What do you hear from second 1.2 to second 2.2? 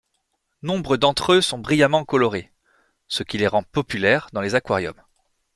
eux sont brillamment